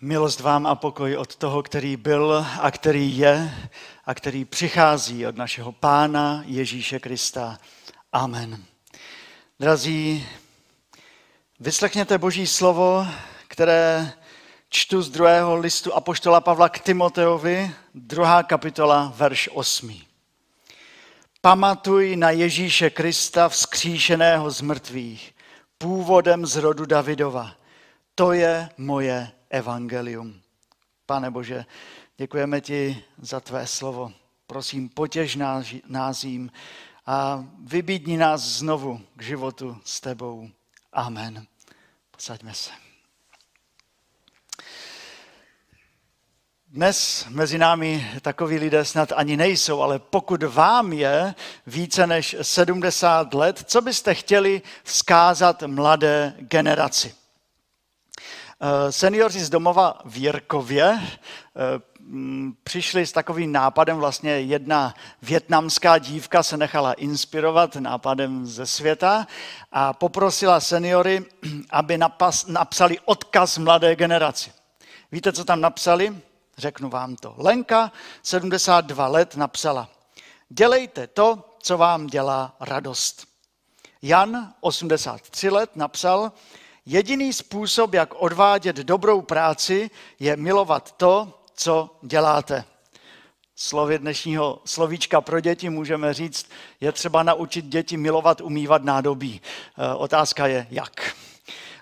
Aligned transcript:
Milost 0.00 0.40
vám 0.40 0.66
a 0.66 0.74
pokoj 0.74 1.16
od 1.16 1.36
toho, 1.36 1.62
který 1.62 1.96
byl 1.96 2.46
a 2.60 2.70
který 2.70 3.18
je 3.18 3.54
a 4.06 4.14
který 4.14 4.44
přichází 4.44 5.26
od 5.26 5.36
našeho 5.36 5.72
Pána 5.72 6.42
Ježíše 6.46 6.98
Krista. 6.98 7.58
Amen. 8.12 8.64
Drazí, 9.60 10.26
vyslechněte 11.60 12.18
Boží 12.18 12.46
slovo, 12.46 13.06
které 13.48 14.12
čtu 14.68 15.02
z 15.02 15.10
druhého 15.10 15.56
listu 15.56 15.94
Apoštola 15.94 16.40
Pavla 16.40 16.68
k 16.68 16.78
Timoteovi, 16.78 17.70
druhá 17.94 18.42
kapitola, 18.42 19.12
verš 19.16 19.48
8. 19.52 20.00
Pamatuj 21.40 22.16
na 22.16 22.30
Ježíše 22.30 22.90
Krista 22.90 23.48
vzkříšeného 23.48 24.50
z 24.50 24.60
mrtvých, 24.60 25.34
původem 25.78 26.46
z 26.46 26.56
rodu 26.56 26.86
Davidova. 26.86 27.52
To 28.14 28.32
je 28.32 28.68
moje 28.76 29.30
evangelium. 29.50 30.40
Pane 31.06 31.30
Bože, 31.30 31.64
děkujeme 32.16 32.60
ti 32.60 33.04
za 33.18 33.40
tvé 33.40 33.66
slovo. 33.66 34.12
Prosím, 34.46 34.88
potěž 34.88 35.36
nás 35.86 36.24
jím 36.24 36.50
a 37.06 37.44
vybídni 37.64 38.16
nás 38.16 38.40
znovu 38.42 39.00
k 39.16 39.22
životu 39.22 39.80
s 39.84 40.00
tebou. 40.00 40.48
Amen. 40.92 41.46
Posaďme 42.10 42.54
se. 42.54 42.70
Dnes 46.70 47.26
mezi 47.28 47.58
námi 47.58 48.10
takoví 48.22 48.58
lidé 48.58 48.84
snad 48.84 49.12
ani 49.16 49.36
nejsou, 49.36 49.80
ale 49.80 49.98
pokud 49.98 50.42
vám 50.42 50.92
je 50.92 51.34
více 51.66 52.06
než 52.06 52.36
70 52.42 53.34
let, 53.34 53.64
co 53.66 53.80
byste 53.80 54.14
chtěli 54.14 54.62
vzkázat 54.84 55.62
mladé 55.62 56.34
generaci? 56.38 57.14
Eh, 58.60 58.92
seniori 58.92 59.40
z 59.40 59.50
domova 59.50 60.00
v 60.04 60.16
Jirkově 60.16 61.00
eh, 61.00 61.08
přišli 62.62 63.06
s 63.06 63.12
takovým 63.12 63.52
nápadem, 63.52 63.96
vlastně 63.96 64.30
jedna 64.30 64.94
větnamská 65.22 65.98
dívka 65.98 66.42
se 66.42 66.56
nechala 66.56 66.92
inspirovat 66.92 67.76
nápadem 67.76 68.46
ze 68.46 68.66
světa 68.66 69.26
a 69.72 69.92
poprosila 69.92 70.60
seniory, 70.60 71.24
aby 71.70 71.98
napsali 72.46 72.98
odkaz 73.04 73.58
mladé 73.58 73.96
generaci. 73.96 74.52
Víte, 75.12 75.32
co 75.32 75.44
tam 75.44 75.60
napsali? 75.60 76.16
Řeknu 76.56 76.88
vám 76.88 77.16
to. 77.16 77.34
Lenka, 77.36 77.92
72 78.22 79.06
let, 79.06 79.36
napsala, 79.36 79.88
dělejte 80.48 81.06
to, 81.06 81.56
co 81.62 81.78
vám 81.78 82.06
dělá 82.06 82.56
radost. 82.60 83.26
Jan, 84.02 84.52
83 84.60 85.48
let, 85.50 85.70
napsal, 85.76 86.32
Jediný 86.90 87.32
způsob, 87.32 87.94
jak 87.94 88.14
odvádět 88.14 88.76
dobrou 88.76 89.22
práci, 89.22 89.90
je 90.20 90.36
milovat 90.36 90.92
to, 90.92 91.40
co 91.54 91.98
děláte. 92.02 92.64
Slově 93.56 93.98
dnešního 93.98 94.62
slovíčka 94.64 95.20
pro 95.20 95.40
děti 95.40 95.70
můžeme 95.70 96.14
říct, 96.14 96.50
je 96.80 96.92
třeba 96.92 97.22
naučit 97.22 97.64
děti 97.64 97.96
milovat, 97.96 98.40
umývat 98.40 98.84
nádobí. 98.84 99.40
E, 99.78 99.94
otázka 99.94 100.46
je, 100.46 100.66
jak. 100.70 101.16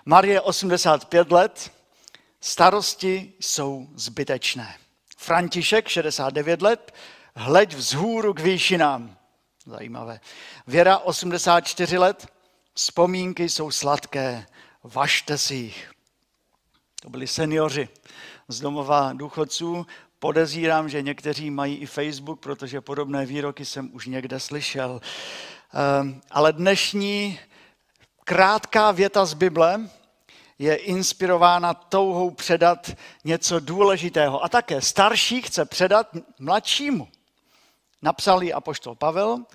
Marie 0.05 0.41
85 0.41 1.31
let, 1.31 1.71
starosti 2.41 3.33
jsou 3.39 3.87
zbytečné. 3.95 4.75
František 5.17 5.87
69 5.87 6.61
let, 6.61 6.93
hleď 7.35 7.73
vzhůru 7.73 8.33
k 8.33 8.39
výšinám. 8.39 9.17
Zajímavé. 9.65 10.19
Věra 10.67 10.97
84 10.97 11.97
let, 11.97 12.27
vzpomínky 12.73 13.49
jsou 13.49 13.71
sladké 13.71 14.45
važte 14.87 15.37
si 15.37 15.55
jich. 15.55 15.91
To 17.01 17.09
byli 17.09 17.27
seniori 17.27 17.89
z 18.47 18.59
domova 18.59 19.13
důchodců. 19.13 19.85
Podezírám, 20.19 20.89
že 20.89 21.01
někteří 21.01 21.51
mají 21.51 21.75
i 21.75 21.85
Facebook, 21.85 22.39
protože 22.39 22.81
podobné 22.81 23.25
výroky 23.25 23.65
jsem 23.65 23.89
už 23.93 24.05
někde 24.05 24.39
slyšel. 24.39 25.01
Ehm, 25.73 26.21
ale 26.31 26.53
dnešní 26.53 27.39
krátká 28.23 28.91
věta 28.91 29.25
z 29.25 29.33
Bible 29.33 29.89
je 30.59 30.75
inspirována 30.75 31.73
touhou 31.73 32.29
předat 32.29 32.91
něco 33.23 33.59
důležitého. 33.59 34.43
A 34.43 34.49
také 34.49 34.81
starší 34.81 35.41
chce 35.41 35.65
předat 35.65 36.07
mladšímu. 36.39 37.07
Napsal 38.01 38.43
ji 38.43 38.53
apoštol 38.53 38.95
Pavel 38.95 39.45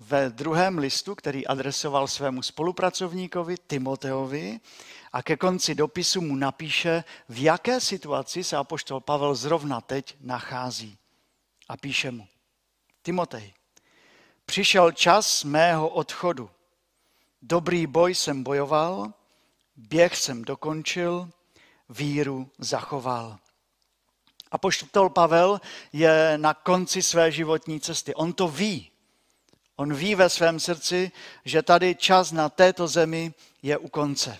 ve 0.00 0.30
druhém 0.30 0.78
listu, 0.78 1.14
který 1.14 1.46
adresoval 1.46 2.08
svému 2.08 2.42
spolupracovníkovi 2.42 3.56
Timoteovi 3.66 4.60
a 5.12 5.22
ke 5.22 5.36
konci 5.36 5.74
dopisu 5.74 6.20
mu 6.20 6.36
napíše, 6.36 7.04
v 7.28 7.42
jaké 7.42 7.80
situaci 7.80 8.44
se 8.44 8.56
apoštol 8.56 9.00
Pavel 9.00 9.34
zrovna 9.34 9.80
teď 9.80 10.16
nachází. 10.20 10.98
A 11.68 11.76
píše 11.76 12.10
mu, 12.10 12.26
Timotej, 13.02 13.52
přišel 14.46 14.92
čas 14.92 15.44
mého 15.44 15.88
odchodu. 15.88 16.50
Dobrý 17.42 17.86
boj 17.86 18.14
jsem 18.14 18.42
bojoval, 18.42 19.12
běh 19.76 20.16
jsem 20.16 20.44
dokončil, 20.44 21.30
víru 21.88 22.50
zachoval. 22.58 23.38
Apoštol 24.50 25.10
Pavel 25.10 25.60
je 25.92 26.32
na 26.36 26.54
konci 26.54 27.02
své 27.02 27.32
životní 27.32 27.80
cesty. 27.80 28.14
On 28.14 28.32
to 28.32 28.48
ví. 28.48 28.89
On 29.80 29.94
ví 29.94 30.14
ve 30.14 30.28
svém 30.28 30.60
srdci, 30.60 31.12
že 31.44 31.62
tady 31.62 31.94
čas 31.94 32.32
na 32.32 32.48
této 32.48 32.88
zemi 32.88 33.34
je 33.62 33.78
u 33.78 33.88
konce. 33.88 34.38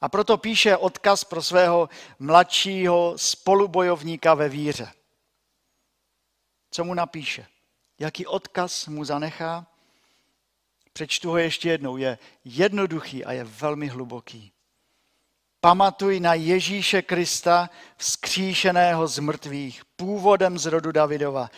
A 0.00 0.08
proto 0.08 0.38
píše 0.38 0.76
odkaz 0.76 1.24
pro 1.24 1.42
svého 1.42 1.88
mladšího 2.18 3.14
spolubojovníka 3.16 4.34
ve 4.34 4.48
víře. 4.48 4.92
Co 6.70 6.84
mu 6.84 6.94
napíše? 6.94 7.46
Jaký 7.98 8.26
odkaz 8.26 8.86
mu 8.86 9.04
zanechá? 9.04 9.66
Přečtu 10.92 11.30
ho 11.30 11.38
ještě 11.38 11.68
jednou. 11.68 11.96
Je 11.96 12.18
jednoduchý 12.44 13.24
a 13.24 13.32
je 13.32 13.44
velmi 13.44 13.88
hluboký. 13.88 14.52
Pamatuj 15.60 16.20
na 16.20 16.34
Ježíše 16.34 17.02
Krista, 17.02 17.70
vzkříšeného 17.96 19.06
z 19.06 19.18
mrtvých, 19.18 19.84
původem 19.96 20.58
z 20.58 20.66
rodu 20.66 20.92
Davidova, 20.92 21.50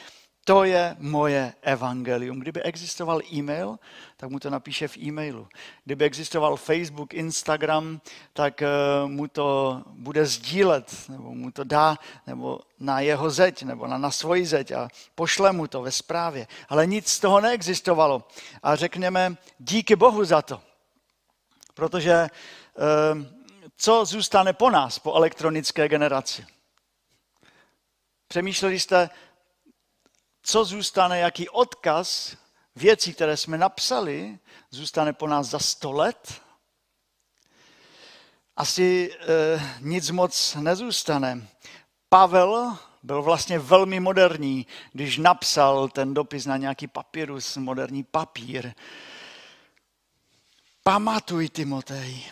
to 0.51 0.65
je 0.65 0.97
moje 0.99 1.55
evangelium. 1.63 2.41
Kdyby 2.41 2.63
existoval 2.63 3.21
e-mail, 3.33 3.79
tak 4.17 4.31
mu 4.31 4.39
to 4.39 4.51
napíše 4.51 4.89
v 4.89 4.97
e-mailu. 4.97 5.49
Kdyby 5.85 6.05
existoval 6.05 6.57
Facebook, 6.57 7.15
Instagram, 7.15 8.01
tak 8.33 8.63
eh, 8.63 8.69
mu 9.07 9.29
to 9.29 9.83
bude 9.87 10.27
sdílet, 10.27 10.95
nebo 11.09 11.35
mu 11.35 11.51
to 11.51 11.65
dá 11.65 11.99
nebo 12.27 12.61
na 12.81 13.01
jeho 13.01 13.31
zeď, 13.31 13.63
nebo 13.63 13.87
na, 13.87 13.99
na 13.99 14.11
svoji 14.11 14.47
zeď 14.47 14.73
a 14.73 14.89
pošle 15.15 15.53
mu 15.53 15.67
to 15.67 15.83
ve 15.83 15.93
zprávě. 15.93 16.47
Ale 16.69 16.87
nic 16.87 17.09
z 17.09 17.21
toho 17.21 17.41
neexistovalo. 17.41 18.29
A 18.63 18.77
řekněme, 18.77 19.37
díky 19.59 19.97
Bohu 19.97 20.25
za 20.25 20.43
to. 20.43 20.61
Protože 21.75 22.13
eh, 22.13 22.31
co 23.77 24.05
zůstane 24.05 24.53
po 24.53 24.71
nás, 24.71 24.99
po 24.99 25.15
elektronické 25.15 25.89
generaci? 25.89 26.47
Přemýšleli 28.29 28.81
jste, 28.81 29.11
co 30.43 30.65
zůstane, 30.65 31.19
jaký 31.19 31.49
odkaz 31.49 32.37
věcí, 32.77 33.15
které 33.15 33.37
jsme 33.37 33.59
napsali, 33.59 34.39
zůstane 34.71 35.13
po 35.13 35.27
nás 35.27 35.47
za 35.47 35.59
sto 35.59 35.93
let? 35.93 36.43
Asi 38.57 39.11
e, 39.21 39.77
nic 39.81 40.11
moc 40.11 40.55
nezůstane. 40.55 41.49
Pavel 42.09 42.79
byl 43.03 43.23
vlastně 43.23 43.59
velmi 43.59 44.01
moderní, 44.01 44.67
když 44.93 45.19
napsal 45.19 45.89
ten 45.89 46.15
dopis 46.15 46.47
na 46.47 46.57
nějaký 46.57 46.87
papírus, 46.87 47.57
moderní 47.57 48.05
papír. 48.05 48.73
Pamatuj, 50.83 51.49
Timotej. 51.49 52.25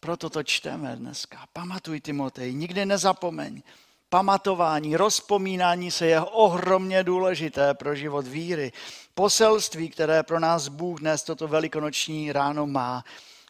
Proto 0.00 0.30
to 0.30 0.42
čteme 0.42 0.96
dneska. 0.96 1.46
Pamatuj, 1.52 2.00
Timotej, 2.00 2.54
nikdy 2.54 2.86
nezapomeň 2.86 3.62
pamatování, 4.12 4.96
rozpomínání 4.96 5.90
se 5.90 6.06
je 6.06 6.20
ohromně 6.20 7.04
důležité 7.04 7.74
pro 7.74 7.94
život 7.94 8.26
víry. 8.26 8.72
Poselství, 9.14 9.88
které 9.88 10.22
pro 10.22 10.40
nás 10.40 10.68
Bůh 10.68 11.00
dnes 11.00 11.22
toto 11.22 11.48
velikonoční 11.48 12.32
ráno 12.32 12.66
má, 12.66 13.04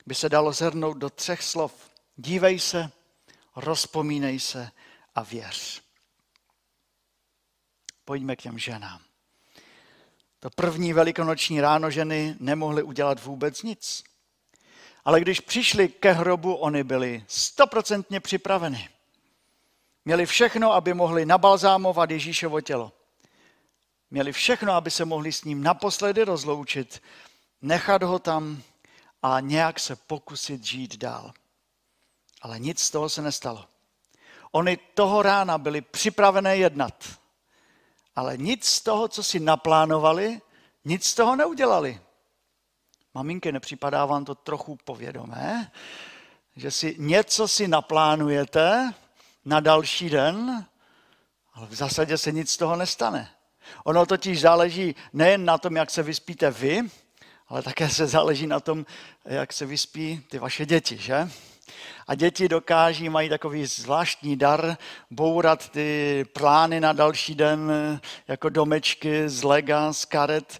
by 0.06 0.14
se 0.14 0.28
dalo 0.28 0.52
zhrnout 0.52 0.96
do 0.96 1.10
třech 1.10 1.42
slov. 1.42 1.74
Dívej 2.16 2.58
se, 2.58 2.90
rozpomínej 3.56 4.40
se 4.40 4.70
a 5.14 5.22
věř. 5.22 5.82
Pojďme 8.04 8.36
k 8.36 8.42
těm 8.42 8.58
ženám. 8.58 9.00
To 10.40 10.50
první 10.50 10.92
velikonoční 10.92 11.60
ráno 11.60 11.90
ženy 11.90 12.36
nemohly 12.40 12.82
udělat 12.82 13.24
vůbec 13.24 13.62
nic. 13.62 14.04
Ale 15.04 15.20
když 15.20 15.40
přišli 15.40 15.88
ke 15.88 16.12
hrobu, 16.12 16.54
oni 16.54 16.84
byli 16.84 17.24
stoprocentně 17.28 18.20
připraveni. 18.20 18.88
Měli 20.04 20.26
všechno, 20.26 20.72
aby 20.72 20.94
mohli 20.94 21.26
nabalzámovat 21.26 22.10
Ježíšovo 22.10 22.60
tělo. 22.60 22.92
Měli 24.10 24.32
všechno, 24.32 24.72
aby 24.72 24.90
se 24.90 25.04
mohli 25.04 25.32
s 25.32 25.44
ním 25.44 25.62
naposledy 25.62 26.24
rozloučit, 26.24 27.02
nechat 27.62 28.02
ho 28.02 28.18
tam 28.18 28.62
a 29.22 29.40
nějak 29.40 29.80
se 29.80 29.96
pokusit 29.96 30.64
žít 30.64 30.96
dál. 30.96 31.32
Ale 32.42 32.58
nic 32.58 32.80
z 32.80 32.90
toho 32.90 33.08
se 33.08 33.22
nestalo. 33.22 33.64
Oni 34.50 34.76
toho 34.76 35.22
rána 35.22 35.58
byli 35.58 35.80
připravené 35.80 36.56
jednat, 36.56 37.18
ale 38.16 38.36
nic 38.36 38.64
z 38.64 38.80
toho, 38.80 39.08
co 39.08 39.22
si 39.22 39.40
naplánovali, 39.40 40.40
nic 40.84 41.04
z 41.04 41.14
toho 41.14 41.36
neudělali. 41.36 42.00
Maminky, 43.14 43.52
nepřipadá 43.52 44.06
vám 44.06 44.24
to 44.24 44.34
trochu 44.34 44.78
povědomé, 44.84 45.72
že 46.56 46.70
si 46.70 46.96
něco 46.98 47.48
si 47.48 47.68
naplánujete 47.68 48.94
na 49.44 49.60
další 49.60 50.10
den, 50.10 50.66
ale 51.54 51.66
v 51.66 51.74
zásadě 51.74 52.18
se 52.18 52.32
nic 52.32 52.50
z 52.50 52.56
toho 52.56 52.76
nestane. 52.76 53.30
Ono 53.84 54.06
totiž 54.06 54.40
záleží 54.40 54.94
nejen 55.12 55.44
na 55.44 55.58
tom, 55.58 55.76
jak 55.76 55.90
se 55.90 56.02
vyspíte 56.02 56.50
vy, 56.50 56.80
ale 57.48 57.62
také 57.62 57.88
se 57.88 58.06
záleží 58.06 58.46
na 58.46 58.60
tom, 58.60 58.86
jak 59.24 59.52
se 59.52 59.66
vyspí 59.66 60.24
ty 60.30 60.38
vaše 60.38 60.66
děti, 60.66 60.96
že? 60.96 61.30
A 62.06 62.14
děti 62.14 62.48
dokáží, 62.48 63.08
mají 63.08 63.28
takový 63.28 63.66
zvláštní 63.66 64.36
dar 64.36 64.76
bourat 65.10 65.68
ty 65.68 66.24
plány 66.32 66.80
na 66.80 66.92
další 66.92 67.34
den 67.34 67.72
jako 68.28 68.48
domečky 68.48 69.28
z 69.28 69.42
lega, 69.42 69.92
z 69.92 70.04
karet. 70.04 70.58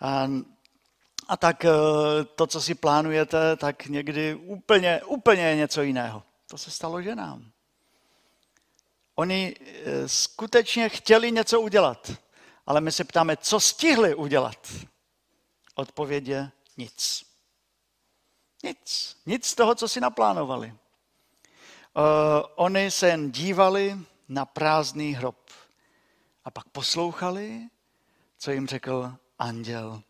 A, 0.00 0.28
a 1.28 1.36
tak 1.36 1.64
eh, 1.64 1.70
to, 2.34 2.46
co 2.46 2.60
si 2.60 2.74
plánujete, 2.74 3.56
tak 3.56 3.86
někdy 3.86 4.34
úplně, 4.34 5.00
úplně 5.06 5.56
něco 5.56 5.82
jiného. 5.82 6.22
To 6.46 6.58
se 6.58 6.70
stalo 6.70 7.02
ženám. 7.02 7.53
Oni 9.14 9.56
eh, 9.60 10.08
skutečně 10.08 10.88
chtěli 10.88 11.32
něco 11.32 11.60
udělat, 11.60 12.12
ale 12.66 12.80
my 12.80 12.92
se 12.92 13.04
ptáme, 13.04 13.36
co 13.36 13.60
stihli 13.60 14.14
udělat. 14.14 14.72
Odpověď 15.74 16.26
je 16.26 16.50
nic. 16.76 17.24
Nic. 18.62 19.16
Nic 19.26 19.46
z 19.46 19.54
toho, 19.54 19.74
co 19.74 19.88
si 19.88 20.00
naplánovali. 20.00 20.74
Uh, 21.96 22.02
oni 22.54 22.90
se 22.90 23.08
jen 23.08 23.32
dívali 23.32 23.98
na 24.28 24.44
prázdný 24.44 25.14
hrob 25.14 25.50
a 26.44 26.50
pak 26.50 26.68
poslouchali, 26.68 27.60
co 28.38 28.50
jim 28.50 28.66
řekl 28.66 29.14
anděl. 29.38 30.02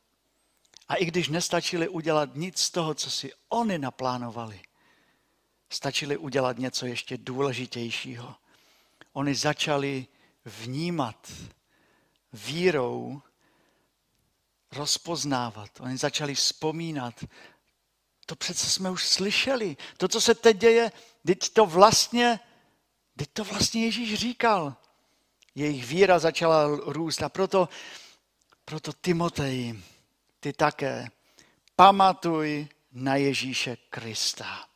A 0.89 0.95
i 0.95 1.05
když 1.05 1.29
nestačili 1.29 1.89
udělat 1.89 2.35
nic 2.35 2.59
z 2.59 2.71
toho, 2.71 2.95
co 2.95 3.11
si 3.11 3.33
oni 3.49 3.79
naplánovali, 3.79 4.61
stačili 5.71 6.17
udělat 6.17 6.59
něco 6.59 6.87
ještě 6.87 7.17
důležitějšího. 7.17 8.35
Oni 9.15 9.35
začali 9.35 10.07
vnímat 10.45 11.33
vírou, 12.33 13.23
rozpoznávat. 14.73 15.81
Oni 15.81 15.97
začali 15.97 16.35
vzpomínat. 16.35 17.25
To 18.27 18.37
přece 18.37 18.71
jsme 18.71 18.91
už 18.91 19.09
slyšeli. 19.09 19.77
To, 19.97 20.09
co 20.09 20.21
se 20.21 20.35
teď 20.35 20.57
děje, 20.57 20.93
teď 21.27 21.49
to 21.49 21.67
vlastně, 21.67 22.41
teď 23.17 23.29
to 23.33 23.45
vlastně 23.45 23.85
Ježíš 23.85 24.15
říkal. 24.15 24.77
Jejich 25.55 25.87
víra 25.87 26.19
začala 26.19 26.67
růst 26.67 27.23
a 27.23 27.29
proto, 27.29 27.69
proto 28.65 28.93
Timotej, 28.93 29.83
ty 30.41 30.53
také, 30.53 31.09
pamatuj 31.77 32.69
na 32.93 33.17
Ježíše 33.17 33.77
Krista. 33.77 34.74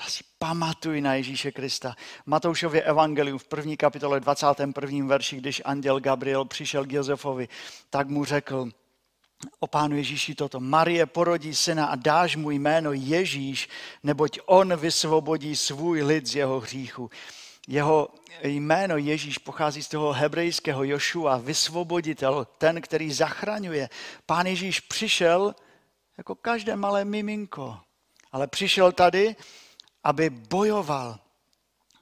Asi 0.00 0.24
pamatuj 0.38 1.00
na 1.00 1.14
Ježíše 1.14 1.52
Krista. 1.52 1.96
Matoušově 2.26 2.82
evangelium 2.82 3.38
v 3.38 3.44
první 3.44 3.76
kapitole 3.76 4.20
21. 4.20 5.06
verši, 5.06 5.36
když 5.36 5.62
anděl 5.64 6.00
Gabriel 6.00 6.44
přišel 6.44 6.84
k 6.84 6.92
Josefovi, 6.92 7.48
tak 7.90 8.08
mu 8.08 8.24
řekl 8.24 8.70
o 9.60 9.66
pánu 9.66 9.96
Ježíši 9.96 10.34
toto. 10.34 10.60
Marie 10.60 11.06
porodí 11.06 11.54
syna 11.54 11.86
a 11.86 11.96
dáš 11.96 12.36
mu 12.36 12.50
jméno 12.50 12.92
Ježíš, 12.92 13.68
neboť 14.02 14.38
on 14.46 14.76
vysvobodí 14.76 15.56
svůj 15.56 16.02
lid 16.02 16.26
z 16.26 16.34
jeho 16.34 16.60
hříchu. 16.60 17.10
Jeho 17.68 18.08
jméno 18.42 18.96
Ježíš 18.96 19.38
pochází 19.38 19.82
z 19.82 19.88
toho 19.88 20.12
hebrejského 20.12 20.84
Jošua, 20.84 21.36
vysvoboditel, 21.36 22.46
ten, 22.58 22.80
který 22.80 23.12
zachraňuje. 23.12 23.88
Pán 24.26 24.46
Ježíš 24.46 24.80
přišel 24.80 25.54
jako 26.18 26.34
každé 26.34 26.76
malé 26.76 27.04
miminko, 27.04 27.78
ale 28.32 28.46
přišel 28.46 28.92
tady, 28.92 29.36
aby 30.06 30.30
bojoval 30.30 31.18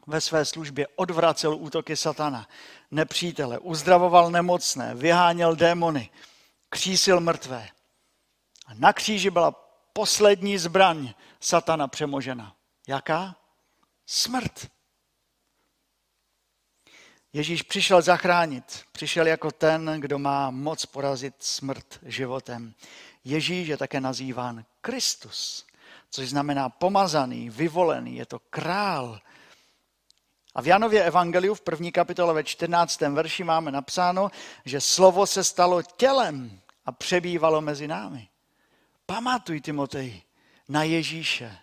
ve 0.06 0.20
své 0.20 0.44
službě, 0.44 0.86
odvracel 0.96 1.54
útoky 1.54 1.96
satana, 1.96 2.48
nepřítele, 2.90 3.58
uzdravoval 3.58 4.30
nemocné, 4.30 4.94
vyháněl 4.94 5.56
démony, 5.56 6.10
křísil 6.68 7.20
mrtvé. 7.20 7.68
A 8.66 8.74
na 8.74 8.92
kříži 8.92 9.30
byla 9.30 9.50
poslední 9.92 10.58
zbraň 10.58 11.14
satana 11.40 11.88
přemožena. 11.88 12.56
Jaká? 12.86 13.36
Smrt. 14.06 14.70
Ježíš 17.32 17.62
přišel 17.62 18.02
zachránit. 18.02 18.84
Přišel 18.92 19.26
jako 19.26 19.50
ten, 19.50 20.00
kdo 20.00 20.18
má 20.18 20.50
moc 20.50 20.86
porazit 20.86 21.34
smrt 21.38 21.98
životem. 22.02 22.74
Ježíš 23.24 23.68
je 23.68 23.76
také 23.76 24.00
nazýván 24.00 24.64
Kristus 24.80 25.66
což 26.14 26.28
znamená 26.28 26.68
pomazaný, 26.68 27.50
vyvolený, 27.50 28.16
je 28.16 28.26
to 28.26 28.38
král. 28.38 29.20
A 30.54 30.62
v 30.62 30.66
Janově 30.66 31.04
Evangeliu 31.04 31.54
v 31.54 31.60
první 31.60 31.92
kapitole 31.92 32.34
ve 32.34 32.44
14. 32.44 33.00
verši 33.00 33.44
máme 33.44 33.70
napsáno, 33.70 34.30
že 34.64 34.80
slovo 34.80 35.26
se 35.26 35.44
stalo 35.44 35.82
tělem 35.82 36.60
a 36.84 36.92
přebývalo 36.92 37.60
mezi 37.60 37.88
námi. 37.88 38.28
Pamatuj, 39.06 39.60
Timotej, 39.60 40.22
na 40.68 40.82
Ježíše, 40.82 41.58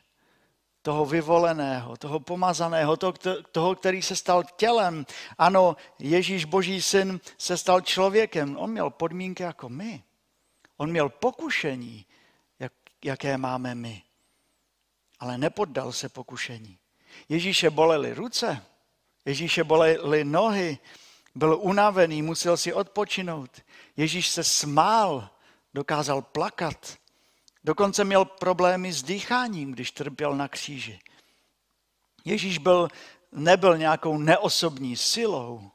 toho 0.81 1.06
vyvoleného, 1.06 1.97
toho 1.97 2.19
pomazaného, 2.19 2.97
toho, 3.51 3.75
který 3.75 4.01
se 4.01 4.15
stal 4.15 4.44
tělem. 4.56 5.06
Ano, 5.38 5.75
Ježíš, 6.00 6.45
boží 6.45 6.81
syn, 6.81 7.19
se 7.38 7.57
stal 7.57 7.81
člověkem. 7.81 8.57
On 8.57 8.71
měl 8.71 8.89
podmínky 8.89 9.44
jako 9.44 9.69
my. 9.69 10.04
On 10.77 10.89
měl 10.89 11.09
pokušení, 11.09 12.06
jak, 12.59 12.74
jaké 13.04 13.38
máme 13.38 13.75
my 13.75 14.04
ale 15.21 15.38
nepoddal 15.38 15.91
se 15.91 16.09
pokušení. 16.09 16.77
Ježíše 17.29 17.69
bolely 17.69 18.13
ruce, 18.13 18.65
Ježíše 19.25 19.63
bolely 19.63 20.23
nohy, 20.23 20.77
byl 21.35 21.57
unavený, 21.62 22.21
musel 22.21 22.57
si 22.57 22.73
odpočinout. 22.73 23.62
Ježíš 23.97 24.29
se 24.29 24.44
smál, 24.44 25.29
dokázal 25.73 26.21
plakat. 26.21 26.97
Dokonce 27.63 28.03
měl 28.03 28.25
problémy 28.25 28.94
s 28.94 29.03
dýcháním, 29.03 29.71
když 29.71 29.91
trpěl 29.91 30.35
na 30.35 30.47
kříži. 30.47 31.00
Ježíš 32.25 32.57
byl, 32.57 32.87
nebyl 33.31 33.78
nějakou 33.78 34.18
neosobní 34.18 34.97
silou. 34.97 35.71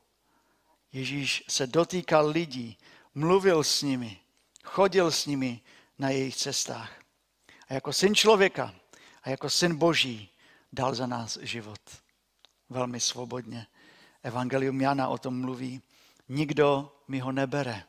Ježíš 0.93 1.45
se 1.49 1.67
dotýkal 1.67 2.29
lidí, 2.29 2.79
mluvil 3.15 3.65
s 3.65 3.83
nimi, 3.83 4.21
chodil 4.65 5.11
s 5.11 5.27
nimi 5.27 5.61
na 5.99 6.11
jejich 6.11 6.37
cestách. 6.37 6.93
A 7.69 7.75
jako 7.75 7.93
syn 7.93 8.15
člověka 8.15 8.75
a 9.27 9.31
jako 9.31 9.51
syn 9.51 9.77
boží 9.77 10.29
dal 10.73 10.95
za 10.95 11.07
nás 11.07 11.39
život. 11.43 11.81
Velmi 12.69 13.01
svobodně. 13.01 13.67
Evangelium 14.23 14.81
Jana 14.81 15.09
o 15.09 15.19
tom 15.19 15.41
mluví. 15.41 15.83
Nikdo 16.29 16.93
mi 17.09 17.19
ho 17.19 17.33
nebere, 17.33 17.85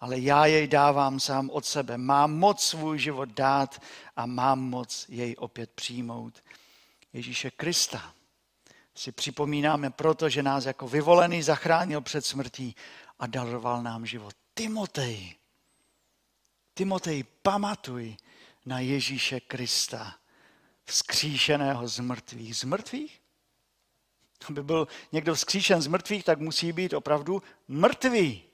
ale 0.00 0.18
já 0.18 0.46
jej 0.46 0.68
dávám 0.68 1.20
sám 1.20 1.50
od 1.50 1.66
sebe. 1.66 1.98
Mám 1.98 2.38
moc 2.38 2.62
svůj 2.62 2.98
život 2.98 3.28
dát 3.28 3.82
a 4.16 4.26
mám 4.26 4.60
moc 4.60 5.06
jej 5.08 5.34
opět 5.38 5.70
přijmout. 5.70 6.44
Ježíše 7.12 7.50
Krista 7.50 8.14
si 8.94 9.12
připomínáme 9.12 9.90
proto, 9.90 10.28
že 10.28 10.42
nás 10.42 10.64
jako 10.64 10.88
vyvolený 10.88 11.42
zachránil 11.42 12.00
před 12.00 12.26
smrtí 12.26 12.76
a 13.18 13.26
daroval 13.26 13.82
nám 13.82 14.06
život. 14.06 14.34
Timotej, 14.54 15.34
Timotej, 16.74 17.24
pamatuj 17.42 18.16
na 18.66 18.80
Ježíše 18.80 19.40
Krista 19.40 20.18
vzkříšeného 20.88 21.88
z 21.88 21.98
mrtvých. 21.98 22.56
Z 22.56 22.64
mrtvých? 22.64 23.22
Aby 24.48 24.62
byl 24.62 24.88
někdo 25.12 25.34
vzkříšen 25.34 25.82
z 25.82 25.86
mrtvých, 25.86 26.24
tak 26.24 26.40
musí 26.40 26.72
být 26.72 26.92
opravdu 26.92 27.42
mrtvý. 27.68 28.44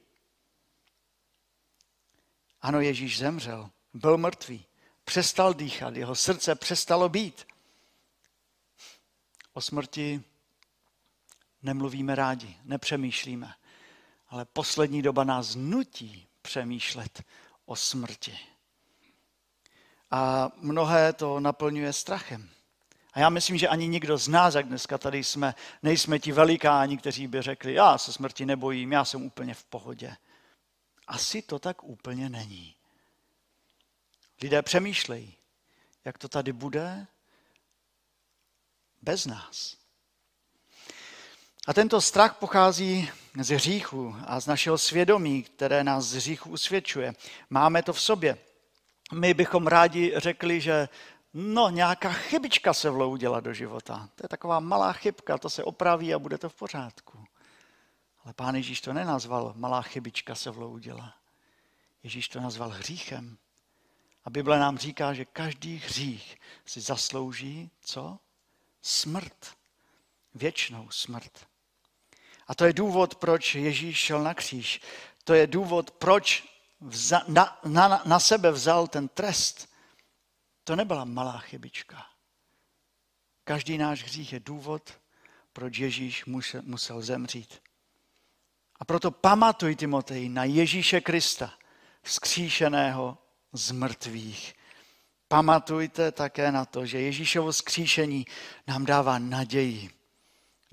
Ano, 2.61 2.81
Ježíš 2.81 3.19
zemřel, 3.19 3.71
byl 3.95 4.19
mrtvý, 4.19 4.67
přestal 5.05 5.55
dýchat, 5.55 5.97
jeho 5.97 6.15
srdce 6.15 6.55
přestalo 6.55 7.09
být. 7.09 7.47
O 9.53 9.61
smrti 9.61 10.23
nemluvíme 11.63 12.15
rádi, 12.15 12.57
nepřemýšlíme, 12.65 13.55
ale 14.29 14.45
poslední 14.45 15.03
doba 15.03 15.25
nás 15.25 15.55
nutí 15.55 16.27
přemýšlet 16.43 17.25
o 17.65 17.77
smrti 17.77 18.54
a 20.11 20.51
mnohé 20.57 21.13
to 21.13 21.41
naplňuje 21.41 21.93
strachem. 21.93 22.49
A 23.13 23.21
já 23.21 23.29
myslím, 23.29 23.59
že 23.59 23.69
ani 23.69 23.89
nikdo 23.89 24.19
z 24.19 24.29
nás, 24.29 24.55
jak 24.55 24.67
dneska 24.67 24.99
tady 24.99 25.25
jsme, 25.25 25.55
nejsme 25.83 26.19
ti 26.19 26.33
velikáni, 26.33 26.99
kteří 26.99 27.27
by 27.27 27.43
řekli, 27.43 27.75
já 27.75 27.99
se 27.99 28.13
smrti 28.13 28.47
nebojím, 28.47 28.93
já 28.93 29.05
jsem 29.05 29.23
úplně 29.23 29.55
v 29.55 29.65
pohodě. 29.65 30.17
Asi 31.07 31.43
to 31.43 31.59
tak 31.59 31.85
úplně 31.85 32.29
není. 32.29 32.75
Lidé 34.43 34.63
A 41.67 41.73
tento 41.73 42.01
strach 42.01 42.37
pochází 42.37 43.11
z 43.41 43.51
hříchu 43.51 44.17
a 44.27 44.41
z 44.41 44.47
našeho 44.47 44.79
svědomí, 44.79 45.43
které 45.43 45.85
nás 45.85 46.05
z 46.05 46.15
hříchu 46.15 46.51
usvědčuje. 46.51 47.15
Máme 47.51 47.83
to 47.83 47.93
v 47.93 48.01
sobě. 48.01 48.39
My 49.13 49.35
bychom 49.35 49.67
rádi 49.67 50.13
řekli, 50.17 50.61
že 50.61 50.89
no, 51.35 51.71
nějaká 51.71 52.13
chybička 52.13 52.75
se 52.75 52.91
vloudila 52.91 53.41
do 53.41 53.53
života. 53.53 54.09
To 54.15 54.25
je 54.25 54.29
taková 54.29 54.61
malá 54.61 54.93
chybka, 54.93 55.39
to 55.39 55.51
se 55.51 55.65
opraví 55.65 56.15
a 56.15 56.19
bude 56.19 56.39
to 56.39 56.49
v 56.49 56.55
pořádku. 56.55 57.25
Ale 58.25 58.35
pán 58.35 58.55
Ježíš 58.55 58.81
to 58.81 58.93
nenazval 58.93 59.53
malá 59.57 59.83
chybička 59.83 60.35
se 60.35 60.51
vloudila. 60.51 61.15
Ježíš 62.03 62.29
to 62.29 62.41
nazval 62.41 62.69
hříchem. 62.69 63.39
A 64.25 64.31
Bible 64.31 64.59
nám 64.59 64.79
říká, 64.79 65.15
že 65.15 65.25
každý 65.25 65.77
hřích 65.77 66.41
si 66.67 66.81
zaslouží 66.81 67.71
co? 67.81 68.19
Smrt. 68.83 69.57
Věčnou 70.35 70.91
smrt. 70.91 71.47
A 72.47 72.55
to 72.55 72.65
je 72.65 72.73
důvod, 72.73 73.15
proč 73.15 73.55
Ježíš 73.55 73.99
šel 73.99 74.23
na 74.23 74.35
kříž. 74.35 74.81
To 75.25 75.35
je 75.35 75.47
důvod, 75.47 75.91
proč 75.91 76.54
vza, 76.85 77.23
na, 77.29 77.59
na, 77.65 78.03
na 78.05 78.21
sebe 78.21 78.51
vzal 78.51 78.89
ten 78.89 79.09
trest. 79.09 79.69
To 80.65 80.77
nebyla 80.77 81.05
malá 81.05 81.39
chybička. 81.39 82.07
Každý 83.45 83.79
náš 83.79 84.03
hřích 84.03 84.33
je 84.33 84.41
důvod, 84.41 84.93
proč 85.53 85.79
Ježíš 85.79 86.25
musel, 86.25 86.63
musel 86.65 87.03
zemřít. 87.03 87.63
A 88.81 88.85
proto 88.85 89.11
pamatuj, 89.11 89.77
Timotej, 89.77 90.29
na 90.29 90.45
Ježíše 90.45 91.01
Krista, 91.01 91.53
vzkříšeného 92.03 93.19
z 93.53 93.71
mrtvých. 93.71 94.55
Pamatujte 95.29 96.13
také 96.13 96.53
na 96.53 96.65
to, 96.65 96.87
že 96.87 97.01
Ježíšovo 97.01 97.53
skříšení 97.53 98.27
nám 98.67 98.85
dává 98.85 99.19
naději, 99.19 99.91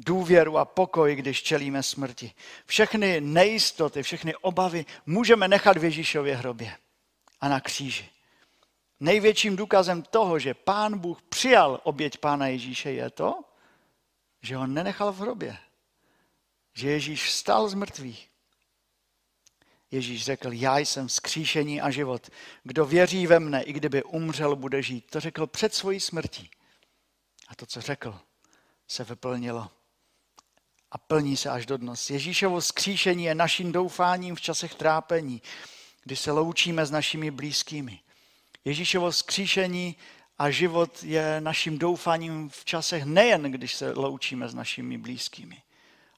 důvěru 0.05 0.57
a 0.57 0.65
pokoj, 0.65 1.15
když 1.15 1.43
čelíme 1.43 1.83
smrti. 1.83 2.33
Všechny 2.65 3.21
nejistoty, 3.21 4.03
všechny 4.03 4.35
obavy 4.35 4.85
můžeme 5.05 5.47
nechat 5.47 5.77
v 5.77 5.83
Ježíšově 5.83 6.35
hrobě 6.35 6.77
a 7.41 7.49
na 7.49 7.59
kříži. 7.59 8.09
Největším 8.99 9.55
důkazem 9.55 10.01
toho, 10.01 10.39
že 10.39 10.53
Pán 10.53 10.97
Bůh 10.99 11.21
přijal 11.21 11.81
oběť 11.83 12.17
Pána 12.17 12.47
Ježíše, 12.47 12.91
je 12.91 13.09
to, 13.09 13.43
že 14.41 14.55
ho 14.55 14.67
nenechal 14.67 15.11
v 15.11 15.19
hrobě. 15.19 15.57
Že 16.73 16.89
Ježíš 16.89 17.25
vstal 17.25 17.69
z 17.69 17.73
mrtvých 17.73 18.31
Ježíš 19.91 20.25
řekl, 20.25 20.53
já 20.53 20.77
jsem 20.77 21.07
vzkříšení 21.07 21.81
a 21.81 21.89
život. 21.89 22.29
Kdo 22.63 22.85
věří 22.85 23.27
ve 23.27 23.39
mne, 23.39 23.63
i 23.63 23.73
kdyby 23.73 24.03
umřel, 24.03 24.55
bude 24.55 24.81
žít. 24.81 25.11
To 25.11 25.19
řekl 25.19 25.47
před 25.47 25.73
svojí 25.73 25.99
smrtí. 25.99 26.51
A 27.47 27.55
to, 27.55 27.65
co 27.65 27.81
řekl, 27.81 28.19
se 28.87 29.03
vyplnilo. 29.03 29.71
A 30.91 30.97
plní 30.97 31.37
se 31.37 31.49
až 31.49 31.65
do 31.65 31.77
dnes. 31.77 32.09
Ježíšovo 32.09 32.59
vzkříšení 32.59 33.23
je 33.23 33.35
naším 33.35 33.71
doufáním 33.71 34.35
v 34.35 34.41
časech 34.41 34.75
trápení, 34.75 35.41
kdy 36.03 36.15
se 36.15 36.31
loučíme 36.31 36.85
s 36.85 36.91
našimi 36.91 37.31
blízkými. 37.31 37.99
Ježíšovo 38.65 39.11
vzkříšení 39.11 39.95
a 40.39 40.49
život 40.49 41.03
je 41.03 41.41
naším 41.41 41.77
doufáním 41.77 42.49
v 42.49 42.65
časech 42.65 43.03
nejen, 43.03 43.43
když 43.43 43.75
se 43.75 43.91
loučíme 43.91 44.49
s 44.49 44.53
našimi 44.53 44.97
blízkými, 44.97 45.61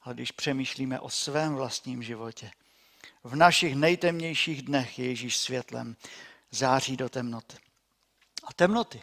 ale 0.02 0.14
když 0.14 0.30
přemýšlíme 0.32 1.00
o 1.00 1.10
svém 1.10 1.54
vlastním 1.54 2.02
životě. 2.02 2.50
V 3.24 3.36
našich 3.36 3.74
nejtemnějších 3.74 4.62
dnech 4.62 4.98
je 4.98 5.06
Ježíš 5.06 5.36
světlem, 5.36 5.96
září 6.50 6.96
do 6.96 7.08
temnoty. 7.08 7.56
A 8.44 8.52
temnoty 8.52 9.02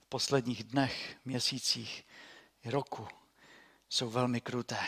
v 0.00 0.06
posledních 0.08 0.64
dnech, 0.64 1.16
měsících 1.24 2.04
i 2.64 2.70
roku 2.70 3.08
jsou 3.94 4.10
velmi 4.10 4.40
kruté. 4.40 4.86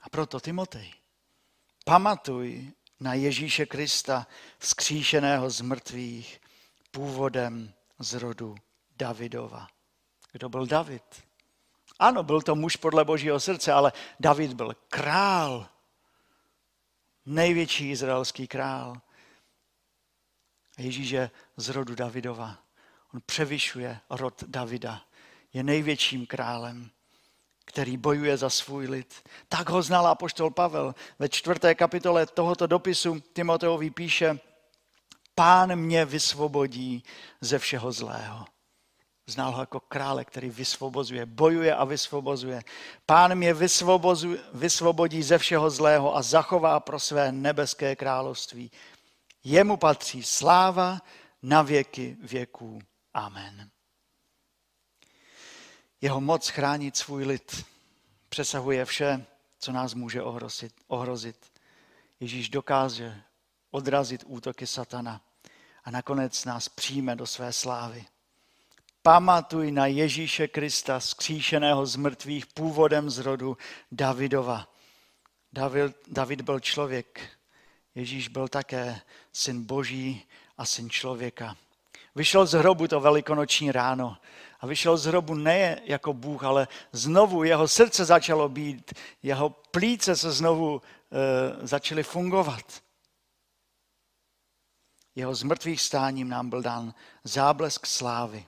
A 0.00 0.08
proto 0.08 0.40
Timotej, 0.40 0.92
pamatuj 1.84 2.72
na 3.00 3.14
Ježíše 3.14 3.66
Krista, 3.66 4.26
vzkříšeného 4.58 5.50
z 5.50 5.60
mrtvých, 5.60 6.40
původem 6.90 7.72
z 7.98 8.14
rodu 8.14 8.54
Davidova. 8.96 9.68
Kdo 10.32 10.48
byl 10.48 10.66
David? 10.66 11.02
Ano, 11.98 12.22
byl 12.22 12.42
to 12.42 12.54
muž 12.54 12.76
podle 12.76 13.04
božího 13.04 13.40
srdce, 13.40 13.72
ale 13.72 13.92
David 14.20 14.52
byl 14.52 14.76
král 14.88 15.68
největší 17.26 17.90
izraelský 17.90 18.48
král. 18.48 19.00
Ježíš 20.78 21.10
je 21.10 21.30
z 21.56 21.68
rodu 21.68 21.94
Davidova. 21.94 22.58
On 23.14 23.20
převyšuje 23.26 24.00
rod 24.10 24.44
Davida. 24.46 25.02
Je 25.52 25.62
největším 25.62 26.26
králem, 26.26 26.90
který 27.66 27.96
bojuje 27.96 28.36
za 28.36 28.50
svůj 28.50 28.86
lid. 28.86 29.14
Tak 29.48 29.70
ho 29.70 29.82
znal 29.82 30.06
apoštol 30.06 30.50
Pavel. 30.50 30.94
Ve 31.18 31.28
čtvrté 31.28 31.74
kapitole 31.74 32.26
tohoto 32.26 32.66
dopisu 32.66 33.20
Timoteovi 33.32 33.90
píše, 33.90 34.38
Pán 35.34 35.76
mě 35.76 36.04
vysvobodí 36.04 37.04
ze 37.40 37.58
všeho 37.58 37.92
zlého. 37.92 38.44
Znal 39.26 39.52
ho 39.52 39.60
jako 39.60 39.80
krále, 39.80 40.24
který 40.24 40.50
vysvobozuje, 40.50 41.26
bojuje 41.26 41.74
a 41.74 41.84
vysvobozuje. 41.84 42.62
Pán 43.06 43.34
mě 43.34 43.54
vysvobodí 44.52 45.22
ze 45.22 45.38
všeho 45.38 45.70
zlého 45.70 46.16
a 46.16 46.22
zachová 46.22 46.80
pro 46.80 47.00
své 47.00 47.32
nebeské 47.32 47.96
království. 47.96 48.70
Jemu 49.44 49.76
patří 49.76 50.22
sláva 50.22 50.98
na 51.42 51.62
věky 51.62 52.16
věků. 52.22 52.78
Amen. 53.14 53.70
Jeho 56.00 56.20
moc 56.20 56.48
chránit 56.48 56.96
svůj 56.96 57.24
lid 57.24 57.64
přesahuje 58.28 58.84
vše, 58.84 59.26
co 59.58 59.72
nás 59.72 59.94
může 59.94 60.22
ohrozit. 60.22 60.74
ohrozit. 60.86 61.36
Ježíš 62.20 62.48
dokáže 62.48 63.22
odrazit 63.70 64.24
útoky 64.26 64.66
satana 64.66 65.20
a 65.84 65.90
nakonec 65.90 66.44
nás 66.44 66.68
přijme 66.68 67.16
do 67.16 67.26
své 67.26 67.52
slávy. 67.52 68.04
Pamatuj 69.02 69.72
na 69.72 69.86
Ježíše 69.86 70.48
Krista, 70.48 71.00
skříšeného 71.00 71.86
z 71.86 71.96
mrtvých 71.96 72.46
původem 72.46 73.10
z 73.10 73.18
rodu 73.18 73.56
Davidova. 73.92 74.68
David, 75.52 75.96
David 76.08 76.40
byl 76.40 76.60
člověk, 76.60 77.30
Ježíš 77.94 78.28
byl 78.28 78.48
také 78.48 79.00
syn 79.32 79.64
boží 79.64 80.26
a 80.58 80.64
syn 80.64 80.90
člověka. 80.90 81.56
Vyšel 82.14 82.46
z 82.46 82.52
hrobu 82.52 82.88
to 82.88 83.00
velikonoční 83.00 83.72
ráno 83.72 84.16
a 84.60 84.66
vyšel 84.66 84.96
z 84.96 85.04
hrobu 85.04 85.34
ne 85.34 85.80
jako 85.84 86.12
Bůh, 86.12 86.44
ale 86.44 86.68
znovu 86.92 87.44
jeho 87.44 87.68
srdce 87.68 88.04
začalo 88.04 88.48
být, 88.48 88.92
jeho 89.22 89.50
plíce 89.50 90.16
se 90.16 90.32
znovu 90.32 90.82
e, 90.82 91.66
začaly 91.66 92.02
fungovat. 92.02 92.82
Jeho 95.14 95.34
zmrtvých 95.34 95.80
stáním 95.80 96.28
nám 96.28 96.50
byl 96.50 96.62
dán 96.62 96.94
záblesk 97.24 97.86
slávy 97.86 98.46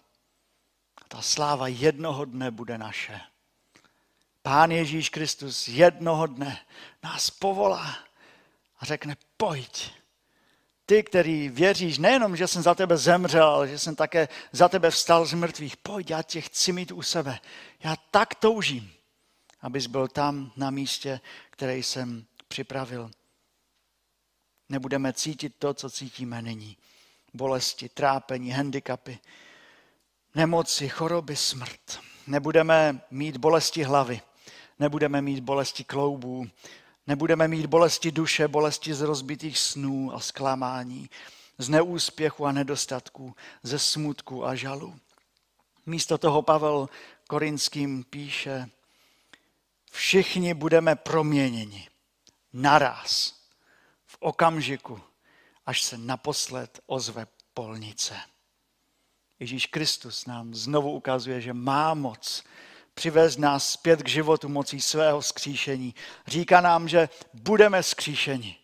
ta 1.08 1.22
sláva 1.22 1.68
jednoho 1.68 2.24
dne 2.24 2.50
bude 2.50 2.78
naše. 2.78 3.20
Pán 4.42 4.70
Ježíš 4.70 5.08
Kristus 5.08 5.68
jednoho 5.68 6.26
dne 6.26 6.64
nás 7.02 7.30
povolá 7.30 7.98
a 8.80 8.84
řekne, 8.84 9.16
pojď. 9.36 9.92
Ty, 10.88 11.02
který 11.02 11.48
věříš, 11.48 11.98
nejenom, 11.98 12.36
že 12.36 12.46
jsem 12.46 12.62
za 12.62 12.74
tebe 12.74 12.96
zemřel, 12.96 13.48
ale 13.48 13.68
že 13.68 13.78
jsem 13.78 13.96
také 13.96 14.28
za 14.52 14.68
tebe 14.68 14.90
vstal 14.90 15.26
z 15.26 15.34
mrtvých, 15.34 15.76
pojď, 15.76 16.10
já 16.10 16.22
tě 16.22 16.40
chci 16.40 16.72
mít 16.72 16.92
u 16.92 17.02
sebe. 17.02 17.38
Já 17.84 17.96
tak 18.10 18.34
toužím, 18.34 18.92
abys 19.60 19.86
byl 19.86 20.08
tam 20.08 20.52
na 20.56 20.70
místě, 20.70 21.20
které 21.50 21.76
jsem 21.76 22.24
připravil. 22.48 23.10
Nebudeme 24.68 25.12
cítit 25.12 25.54
to, 25.58 25.74
co 25.74 25.90
cítíme 25.90 26.42
nyní. 26.42 26.76
Bolesti, 27.34 27.88
trápení, 27.88 28.50
handicapy, 28.50 29.18
nemoci, 30.34 30.88
choroby, 30.88 31.36
smrt. 31.36 32.00
Nebudeme 32.26 33.00
mít 33.10 33.36
bolesti 33.36 33.82
hlavy, 33.82 34.20
nebudeme 34.78 35.22
mít 35.22 35.40
bolesti 35.40 35.84
kloubů, 35.84 36.48
nebudeme 37.08 37.48
mít 37.48 37.66
bolesti 37.66 38.12
duše, 38.12 38.48
bolesti 38.48 38.94
z 38.94 39.00
rozbitých 39.00 39.58
snů 39.58 40.14
a 40.14 40.20
zklamání, 40.20 41.10
z 41.58 41.68
neúspěchu 41.68 42.46
a 42.46 42.52
nedostatků, 42.52 43.36
ze 43.62 43.78
smutku 43.78 44.46
a 44.46 44.54
žalu. 44.54 44.96
Místo 45.86 46.18
toho 46.18 46.42
Pavel 46.42 46.88
Korinským 47.28 48.04
píše, 48.04 48.70
všichni 49.90 50.54
budeme 50.54 50.96
proměněni 50.96 51.88
naraz, 52.52 53.34
v 54.06 54.16
okamžiku, 54.20 55.00
až 55.66 55.82
se 55.82 55.98
naposled 55.98 56.80
ozve 56.86 57.26
polnice. 57.54 58.16
Ježíš 59.40 59.66
Kristus 59.66 60.26
nám 60.26 60.54
znovu 60.54 60.92
ukazuje, 60.92 61.40
že 61.40 61.52
má 61.52 61.94
moc 61.94 62.42
přivést 62.98 63.36
nás 63.36 63.70
zpět 63.70 64.02
k 64.02 64.08
životu 64.08 64.48
mocí 64.48 64.80
svého 64.80 65.22
skříšení. 65.22 65.94
Říká 66.26 66.60
nám, 66.60 66.88
že 66.88 67.08
budeme 67.34 67.82
skříšeni, 67.82 68.56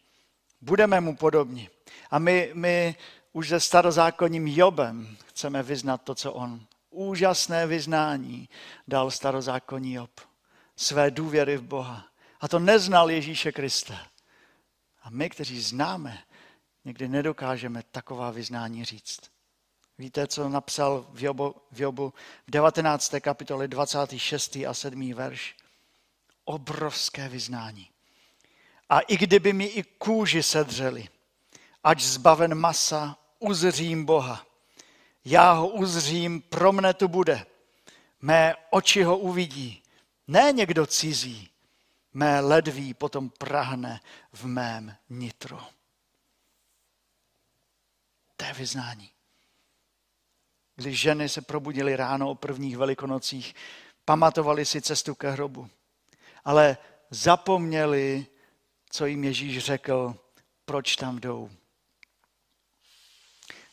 budeme 0.61 1.01
mu 1.01 1.17
podobni. 1.17 1.71
A 2.11 2.19
my, 2.19 2.51
my 2.55 2.97
už 3.33 3.49
se 3.49 3.61
starozákonním 3.61 4.49
Jobem 4.49 5.17
chceme 5.27 5.63
vyznat 5.63 6.03
to, 6.03 6.15
co 6.15 6.33
on. 6.33 6.67
Úžasné 6.91 7.67
vyznání 7.67 8.49
dal 8.89 9.11
starozákonní 9.11 9.93
Job. 9.93 10.11
své 10.77 11.11
důvěry 11.11 11.57
v 11.57 11.63
Boha. 11.63 12.05
A 12.41 12.49
to 12.49 12.59
neznal 12.59 13.11
Ježíše 13.11 13.53
Krista. 13.53 13.95
A 15.03 15.11
my, 15.11 15.31
kteří 15.31 15.61
známe, 15.61 16.19
někdy 16.85 17.09
nedokážeme 17.09 17.83
taková 17.91 18.31
vyznání 18.31 18.85
říct. 18.85 19.34
Víte, 19.99 20.27
co 20.27 20.49
napsal 20.49 21.07
v 21.13 21.23
Jobu, 21.23 21.55
v, 21.71 21.81
Jobu 21.81 22.15
v 22.47 22.51
19. 22.51 23.15
kapitole 23.21 23.69
26. 23.69 24.57
a 24.57 24.75
7. 24.75 25.13
verš? 25.13 25.57
Obrovské 26.45 27.29
vyznání. 27.29 27.91
A 28.89 29.01
i 29.01 29.17
kdyby 29.17 29.53
mi 29.53 29.65
i 29.65 29.83
kůži 29.83 30.43
sedřeli, 30.43 31.09
ať 31.85 32.03
zbaven 32.03 32.55
masa, 32.55 33.19
uzřím 33.39 34.05
Boha. 34.05 34.47
Já 35.25 35.53
ho 35.53 35.69
uzřím, 35.69 36.41
pro 36.41 36.73
mne 36.73 36.95
tu 36.95 37.09
bude. 37.09 37.47
Mé 38.21 38.55
oči 38.71 39.03
ho 39.03 39.19
uvidí, 39.19 39.83
ne 40.29 40.53
někdo 40.53 40.87
cizí. 40.87 41.51
Mé 42.13 42.41
ledví 42.41 42.95
potom 42.95 43.31
prahne 43.31 44.01
v 44.33 44.45
mém 44.45 44.97
nitru. 45.11 45.61
To 48.37 48.45
je 48.45 48.53
vyznání. 48.53 49.14
Když 50.77 51.01
ženy 51.01 51.29
se 51.29 51.43
probudily 51.43 51.97
ráno 51.97 52.31
o 52.31 52.35
prvních 52.35 52.77
velikonocích, 52.77 53.55
pamatovali 54.05 54.67
si 54.67 54.83
cestu 54.83 55.15
ke 55.15 55.31
hrobu, 55.31 55.71
ale 56.45 56.77
zapomněli, 57.11 58.27
co 58.91 59.07
jim 59.07 59.25
Ježíš 59.25 59.59
řekl, 59.59 60.17
proč 60.65 60.97
tam 60.97 61.21
jdou. 61.21 61.51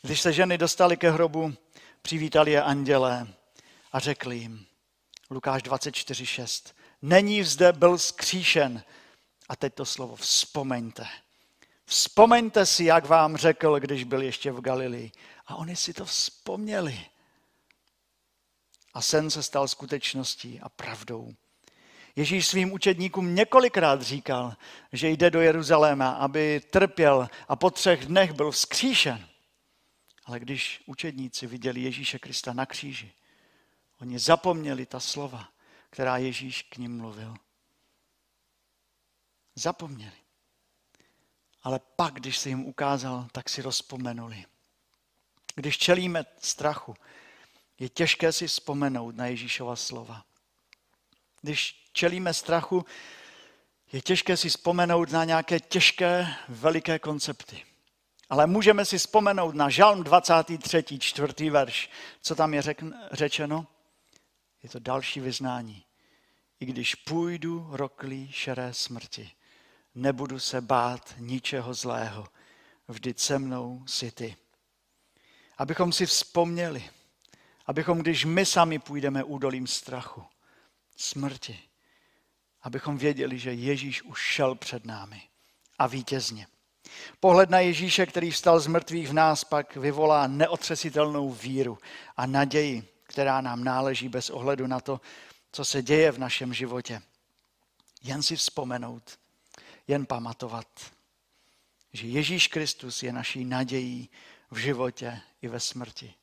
Když 0.01 0.21
se 0.21 0.33
ženy 0.33 0.57
dostali 0.57 0.97
ke 0.97 1.11
hrobu, 1.11 1.53
přivítali 2.01 2.51
je 2.51 2.63
andělé 2.63 3.27
a 3.91 3.99
řekli 3.99 4.37
jim, 4.37 4.65
Lukáš 5.29 5.63
24.6, 5.63 6.73
není 7.01 7.43
zde 7.43 7.73
byl 7.73 7.97
skříšen. 7.97 8.83
A 9.49 9.55
teď 9.55 9.73
to 9.73 9.85
slovo, 9.85 10.15
vzpomeňte. 10.15 11.07
Vzpomeňte 11.91 12.65
si, 12.65 12.83
jak 12.83 13.05
vám 13.05 13.37
řekl, 13.37 13.79
když 13.79 14.03
byl 14.03 14.21
ještě 14.21 14.51
v 14.51 14.61
Galilii. 14.61 15.11
A 15.47 15.55
oni 15.55 15.75
si 15.75 15.93
to 15.93 16.05
vzpomněli. 16.05 17.05
A 18.93 19.01
sen 19.01 19.29
se 19.29 19.43
stal 19.43 19.67
skutečností 19.67 20.59
a 20.59 20.69
pravdou. 20.69 21.33
Ježíš 22.15 22.47
svým 22.47 22.73
učedníkům 22.73 23.35
několikrát 23.35 24.01
říkal, 24.01 24.55
že 24.91 25.09
jde 25.09 25.29
do 25.29 25.41
Jeruzaléma, 25.41 26.09
aby 26.09 26.61
trpěl 26.69 27.29
a 27.47 27.55
po 27.55 27.69
třech 27.69 28.05
dnech 28.05 28.33
byl 28.33 28.51
vzkříšen. 28.51 29.27
Ale 30.25 30.39
když 30.39 30.83
učedníci 30.85 31.47
viděli 31.47 31.81
Ježíše 31.81 32.19
Krista 32.19 32.53
na 32.53 32.65
kříži, 32.65 33.13
oni 34.01 34.19
zapomněli 34.19 34.85
ta 34.85 34.99
slova, 34.99 35.49
která 35.89 36.17
Ježíš 36.17 36.63
k 36.63 36.77
ním 36.77 36.97
mluvil. 36.97 37.35
Zapomněli. 39.55 40.20
Ale 41.63 41.79
pak, 41.95 42.13
když 42.13 42.37
se 42.37 42.49
jim 42.49 42.65
ukázal, 42.65 43.27
tak 43.31 43.49
si 43.49 43.61
rozpomenuli. 43.61 44.45
Když 45.55 45.77
čelíme 45.77 46.25
strachu, 46.37 46.95
je 47.79 47.89
těžké 47.89 48.31
si 48.31 48.47
vzpomenout 48.47 49.15
na 49.15 49.25
Ježíšova 49.25 49.75
slova. 49.75 50.25
Když 51.41 51.89
čelíme 51.93 52.33
strachu, 52.33 52.85
je 53.91 54.01
těžké 54.01 54.37
si 54.37 54.49
vzpomenout 54.49 55.11
na 55.11 55.23
nějaké 55.23 55.59
těžké, 55.59 56.35
veliké 56.49 56.99
koncepty. 56.99 57.65
Ale 58.29 58.47
můžeme 58.47 58.85
si 58.85 58.97
vzpomenout 58.97 59.55
na 59.55 59.69
Žalm 59.69 60.03
23. 60.03 60.83
čtvrtý 60.99 61.49
verš. 61.49 61.89
Co 62.21 62.35
tam 62.35 62.53
je 62.53 62.61
řečeno? 63.11 63.67
Je 64.63 64.69
to 64.69 64.79
další 64.79 65.19
vyznání. 65.19 65.85
I 66.59 66.65
když 66.65 66.95
půjdu 66.95 67.67
roklí 67.71 68.31
šeré 68.31 68.73
smrti, 68.73 69.31
nebudu 69.95 70.39
se 70.39 70.61
bát 70.61 71.13
ničeho 71.17 71.73
zlého. 71.73 72.27
Vždyť 72.87 73.19
se 73.19 73.39
mnou 73.39 73.83
si 73.87 74.11
ty. 74.11 74.35
Abychom 75.57 75.93
si 75.93 76.05
vzpomněli, 76.05 76.89
abychom, 77.65 77.99
když 77.99 78.25
my 78.25 78.45
sami 78.45 78.79
půjdeme 78.79 79.23
údolím 79.23 79.67
strachu, 79.67 80.23
smrti, 80.97 81.59
abychom 82.61 82.97
věděli, 82.97 83.39
že 83.39 83.53
Ježíš 83.53 84.03
už 84.03 84.19
šel 84.19 84.55
před 84.55 84.85
námi 84.85 85.21
a 85.79 85.87
vítězně. 85.87 86.47
Pohled 87.19 87.49
na 87.49 87.59
Ježíše, 87.59 88.05
který 88.05 88.31
vstal 88.31 88.59
z 88.59 88.67
mrtvých 88.67 89.09
v 89.09 89.13
nás, 89.13 89.43
pak 89.43 89.75
vyvolá 89.75 90.27
neotřesitelnou 90.27 91.31
víru 91.31 91.77
a 92.17 92.25
naději, 92.25 92.87
která 93.03 93.41
nám 93.41 93.63
náleží 93.63 94.09
bez 94.09 94.29
ohledu 94.29 94.67
na 94.67 94.79
to, 94.79 95.01
co 95.51 95.65
se 95.65 95.81
děje 95.81 96.11
v 96.11 96.19
našem 96.19 96.53
životě. 96.53 97.01
Jen 98.03 98.23
si 98.23 98.35
vzpomenout, 98.35 99.19
jen 99.91 100.05
pamatovat, 100.05 100.67
že 101.93 102.07
Ježíš 102.07 102.47
Kristus 102.47 103.03
je 103.03 103.13
naší 103.13 103.45
nadějí 103.45 104.09
v 104.51 104.57
životě 104.57 105.21
i 105.41 105.47
ve 105.47 105.59
smrti. 105.59 106.13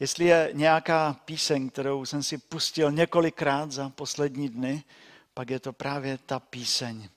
Jestli 0.00 0.24
je 0.24 0.50
nějaká 0.52 1.12
píseň, 1.24 1.70
kterou 1.70 2.04
jsem 2.04 2.22
si 2.22 2.38
pustil 2.38 2.92
několikrát 2.92 3.72
za 3.72 3.88
poslední 3.88 4.48
dny, 4.48 4.84
pak 5.34 5.50
je 5.50 5.60
to 5.60 5.72
právě 5.72 6.18
ta 6.18 6.40
píseň. 6.40 7.08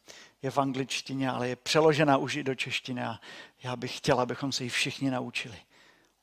Je 0.41 0.51
v 0.51 0.57
angličtině, 0.57 1.29
ale 1.29 1.49
je 1.49 1.55
přeložena 1.55 2.17
už 2.17 2.35
i 2.35 2.43
do 2.43 2.55
češtiny 2.55 3.03
a 3.03 3.19
já 3.63 3.75
bych 3.75 3.97
chtěl, 3.97 4.19
abychom 4.19 4.51
se 4.51 4.63
ji 4.63 4.69
všichni 4.69 5.11
naučili. 5.11 5.57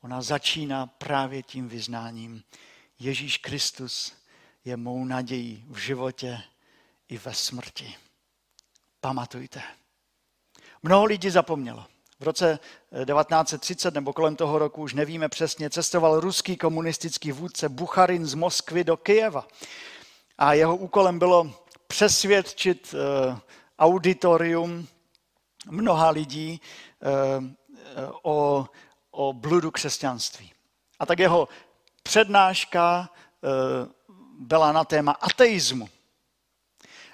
Ona 0.01 0.21
začíná 0.21 0.87
právě 0.87 1.43
tím 1.43 1.69
vyznáním. 1.69 2.43
Ježíš 2.99 3.37
Kristus 3.37 4.13
je 4.65 4.77
mou 4.77 5.05
nadějí 5.05 5.65
v 5.67 5.77
životě 5.77 6.41
i 7.09 7.17
ve 7.17 7.33
smrti. 7.33 7.95
Pamatujte. 9.01 9.61
Mnoho 10.83 11.05
lidí 11.05 11.29
zapomnělo. 11.29 11.85
V 12.19 12.23
roce 12.23 12.59
1930 13.05 13.93
nebo 13.93 14.13
kolem 14.13 14.35
toho 14.35 14.59
roku, 14.59 14.81
už 14.81 14.93
nevíme 14.93 15.29
přesně, 15.29 15.69
cestoval 15.69 16.19
ruský 16.19 16.57
komunistický 16.57 17.31
vůdce 17.31 17.69
Bucharin 17.69 18.25
z 18.25 18.33
Moskvy 18.33 18.83
do 18.83 18.97
Kyjeva. 18.97 19.47
A 20.37 20.53
jeho 20.53 20.75
úkolem 20.75 21.19
bylo 21.19 21.53
přesvědčit 21.87 22.95
eh, 22.97 23.39
auditorium 23.79 24.87
mnoha 25.69 26.09
lidí 26.09 26.61
eh, 26.61 27.07
o, 28.23 28.65
o 29.11 29.33
bludu 29.33 29.71
křesťanství. 29.71 30.53
A 30.99 31.05
tak 31.05 31.19
jeho 31.19 31.47
přednáška 32.03 33.09
eh, 33.09 33.47
byla 34.39 34.71
na 34.71 34.83
téma 34.83 35.11
ateismu. 35.11 35.89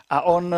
A 0.09 0.21
on 0.21 0.55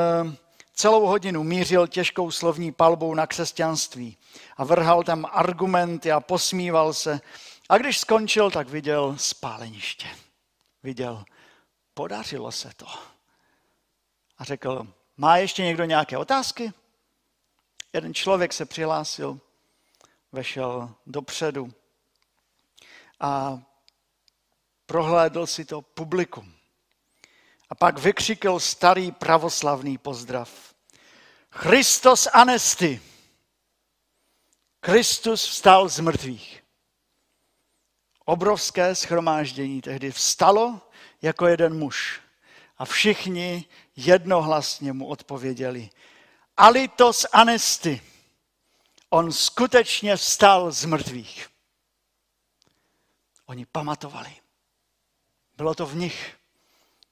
celou 0.79 1.05
hodinu 1.05 1.43
mířil 1.43 1.87
těžkou 1.87 2.31
slovní 2.31 2.71
palbou 2.71 3.13
na 3.13 3.27
křesťanství 3.27 4.17
a 4.57 4.63
vrhal 4.63 5.03
tam 5.03 5.25
argumenty 5.31 6.11
a 6.11 6.19
posmíval 6.19 6.93
se. 6.93 7.21
A 7.69 7.77
když 7.77 7.99
skončil, 7.99 8.51
tak 8.51 8.69
viděl 8.69 9.15
spáleniště. 9.17 10.07
Viděl, 10.83 11.25
podařilo 11.93 12.51
se 12.51 12.71
to. 12.77 12.85
A 14.37 14.43
řekl, 14.43 14.87
má 15.17 15.37
ještě 15.37 15.63
někdo 15.63 15.85
nějaké 15.85 16.17
otázky? 16.17 16.73
Jeden 17.93 18.13
člověk 18.13 18.53
se 18.53 18.65
přihlásil, 18.65 19.39
vešel 20.31 20.95
dopředu 21.05 21.73
a 23.19 23.59
prohlédl 24.85 25.47
si 25.47 25.65
to 25.65 25.81
publikum. 25.81 26.58
A 27.69 27.75
pak 27.75 27.99
vykřikl 27.99 28.59
starý 28.59 29.11
pravoslavný 29.11 29.97
pozdrav. 29.97 30.75
Christos 31.51 32.27
anesti. 32.33 33.01
Kristus 34.79 35.47
vstal 35.47 35.89
z 35.89 35.99
mrtvých. 35.99 36.63
Obrovské 38.25 38.95
schromáždění 38.95 39.81
tehdy 39.81 40.11
vstalo 40.11 40.81
jako 41.21 41.47
jeden 41.47 41.77
muž. 41.77 42.21
A 42.77 42.85
všichni 42.85 43.65
jednohlasně 43.95 44.93
mu 44.93 45.07
odpověděli. 45.07 45.89
Alitos 46.57 47.25
anesti. 47.31 48.01
On 49.09 49.31
skutečně 49.31 50.15
vstal 50.15 50.71
z 50.71 50.85
mrtvých. 50.85 51.49
Oni 53.45 53.65
pamatovali. 53.65 54.35
Bylo 55.57 55.75
to 55.75 55.85
v 55.85 55.95
nich. 55.95 56.38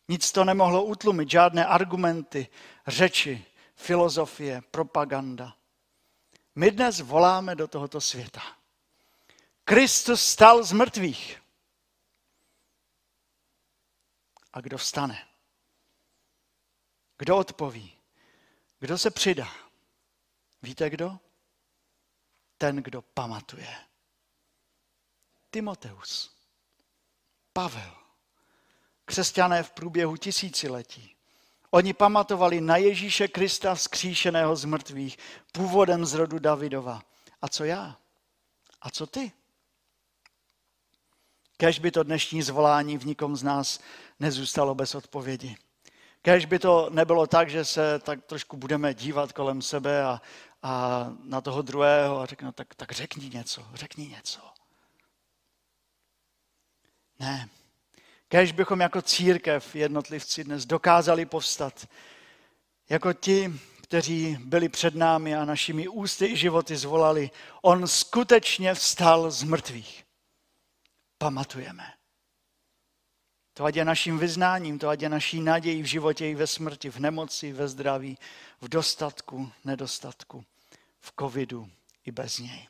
Nic 0.08 0.32
to 0.32 0.46
nemohlo 0.46 0.84
utlumit, 0.84 1.32
žádné 1.32 1.66
argumenty, 1.66 2.48
řeči, 2.88 3.46
filozofie, 3.76 4.62
propaganda. 4.62 5.58
My 6.56 6.72
dnes 6.72 7.00
voláme 7.00 7.56
do 7.56 7.68
tohoto 7.68 8.02
světa. 8.02 8.42
Kristus 9.64 10.22
stal 10.24 10.64
z 10.64 10.72
mrtvých. 10.72 11.42
A 14.54 14.62
kdo 14.62 14.78
vstane? 14.78 15.28
Kdo 17.18 17.38
odpoví? 17.38 17.98
Kdo 18.80 18.98
se 18.98 19.12
přidá? 19.12 19.48
Víte 20.62 20.90
kdo? 20.90 21.20
Ten, 22.58 22.76
kdo 22.76 23.02
pamatuje. 23.02 23.76
Timoteus. 25.50 26.38
Pavel 27.54 28.07
křesťané 29.08 29.64
v 29.64 29.72
průběhu 29.72 30.18
tisíciletí 30.18 31.18
Oni 31.72 31.94
pamatovali 31.94 32.62
na 32.62 32.78
Ježíše 32.78 33.28
Krista 33.28 33.76
vzkříšeného 33.76 34.56
z 34.56 34.66
mrtvých, 34.66 35.18
původem 35.52 36.06
z 36.06 36.14
rodu 36.14 36.40
Davidova. 36.40 37.02
A 37.42 37.48
co 37.48 37.64
já? 37.64 37.98
A 38.82 38.90
co 38.90 39.08
ty? 39.08 39.32
Kež 41.58 41.80
by 41.80 41.92
to 41.92 42.04
dnešní 42.04 42.42
zvolání 42.42 42.98
v 42.98 43.06
nikom 43.06 43.36
z 43.36 43.44
nás 43.44 43.80
nezůstalo 44.20 44.76
bez 44.76 44.96
odpovědi. 44.96 45.58
Kež 46.22 46.46
by 46.46 46.60
to 46.60 46.90
nebylo 46.90 47.28
tak, 47.28 47.50
že 47.50 47.66
se 47.66 48.00
tak 48.00 48.26
trošku 48.26 48.58
budeme 48.58 48.94
dívat 48.94 49.34
kolem 49.34 49.62
sebe 49.62 50.04
a, 50.04 50.22
a 50.64 51.06
na 51.24 51.42
toho 51.42 51.62
druhého 51.62 52.20
a 52.20 52.26
řekne, 52.26 52.52
tak, 52.52 52.76
tak 52.76 52.92
řekni 52.92 53.30
něco, 53.30 53.68
řekni 53.74 54.08
něco. 54.08 54.42
Ne. 57.20 57.50
Kež 58.28 58.52
bychom 58.52 58.80
jako 58.80 59.02
církev 59.02 59.76
jednotlivci 59.76 60.44
dnes 60.44 60.66
dokázali 60.66 61.26
povstat 61.26 61.88
jako 62.90 63.14
ti, 63.14 63.54
kteří 63.82 64.38
byli 64.40 64.70
před 64.70 64.96
námi 64.96 65.36
a 65.36 65.46
našimi 65.46 65.88
ústy 65.88 66.26
i 66.26 66.38
životy 66.38 66.76
zvolali, 66.76 67.32
on 67.62 67.88
skutečně 67.88 68.74
vstal 68.74 69.32
z 69.32 69.44
mrtvých. 69.44 70.04
Pamatujeme. 71.18 71.94
To 73.54 73.66
ať 73.66 73.76
je 73.76 73.86
naším 73.86 74.20
vyznáním, 74.20 74.80
to 74.80 74.90
ať 74.90 75.02
je 75.02 75.10
naší 75.10 75.42
nadějí 75.42 75.82
v 75.82 75.86
životě 75.86 76.30
i 76.30 76.36
ve 76.36 76.48
smrti, 76.48 76.90
v 76.90 77.00
nemoci, 77.00 77.54
ve 77.54 77.68
zdraví, 77.68 78.18
v 78.62 78.70
dostatku, 78.70 79.52
nedostatku, 79.66 80.46
v 81.00 81.14
covidu 81.20 81.70
i 82.06 82.12
bez 82.12 82.40
něj. 82.40 82.68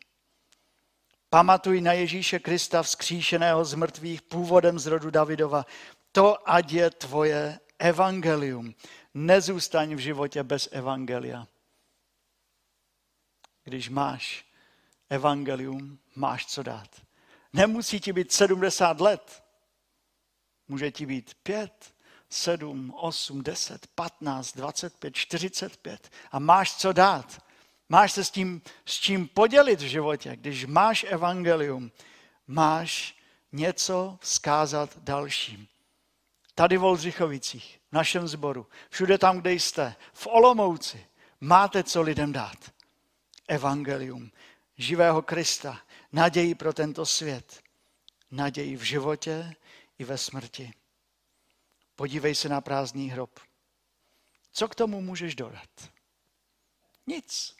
Pamatuj 1.29 1.81
na 1.81 1.93
Ježíše 1.93 2.39
Krista 2.39 2.83
vzkříšeného 2.83 3.65
z 3.65 3.73
mrtvých 3.73 4.21
původem 4.21 4.79
z 4.79 4.85
rodu 4.85 5.11
Davidova. 5.11 5.65
To 6.11 6.49
ať 6.49 6.71
je 6.71 6.89
tvoje 6.89 7.59
evangelium. 7.79 8.75
Nezůstaň 9.13 9.95
v 9.95 9.99
životě 9.99 10.43
bez 10.43 10.69
evangelia. 10.71 11.47
Když 13.63 13.89
máš 13.89 14.45
evangelium, 15.09 15.99
máš 16.15 16.45
co 16.45 16.63
dát. 16.63 17.01
Nemusí 17.53 17.99
ti 17.99 18.13
být 18.13 18.31
70 18.31 19.01
let. 19.01 19.43
Může 20.67 20.91
ti 20.91 21.05
být 21.05 21.33
5, 21.43 21.93
7, 22.29 22.93
8, 22.95 23.43
10, 23.43 23.87
15, 23.87 24.53
25, 24.53 25.15
45 25.15 26.09
a 26.31 26.39
máš 26.39 26.77
co 26.77 26.93
dát. 26.93 27.46
Máš 27.89 28.11
se 28.11 28.23
s 28.23 28.31
tím, 28.31 28.61
s 28.85 28.93
čím 28.93 29.27
podělit 29.27 29.81
v 29.81 29.87
životě. 29.87 30.35
Když 30.35 30.65
máš 30.65 31.05
evangelium, 31.09 31.91
máš 32.47 33.17
něco 33.51 34.17
vzkázat 34.21 34.97
dalším. 34.97 35.67
Tady 36.55 36.77
v 36.77 36.83
Oldřichovicích, 36.83 37.79
v 37.89 37.93
našem 37.93 38.27
sboru, 38.27 38.67
všude 38.89 39.17
tam, 39.17 39.37
kde 39.39 39.53
jste, 39.53 39.95
v 40.13 40.27
Olomouci, 40.27 41.05
máte 41.41 41.83
co 41.83 42.01
lidem 42.01 42.31
dát. 42.31 42.71
Evangelium 43.47 44.31
živého 44.77 45.21
Krista, 45.21 45.81
naději 46.11 46.55
pro 46.55 46.73
tento 46.73 47.05
svět, 47.05 47.61
naději 48.31 48.75
v 48.75 48.81
životě 48.81 49.55
i 49.99 50.03
ve 50.03 50.17
smrti. 50.17 50.73
Podívej 51.95 52.35
se 52.35 52.49
na 52.49 52.61
prázdný 52.61 53.09
hrob. 53.09 53.39
Co 54.51 54.67
k 54.67 54.75
tomu 54.75 55.01
můžeš 55.01 55.35
dodat? 55.35 55.69
Nic. 57.07 57.56